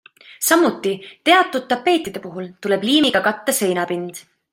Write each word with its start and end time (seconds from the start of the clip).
Samuti 0.45 0.93
teatud 1.29 1.67
tapeetide 1.73 2.21
puhul 2.23 2.47
tuleb 2.67 2.87
liimiga 2.89 3.23
katta 3.29 3.57
seinapind. 3.59 4.23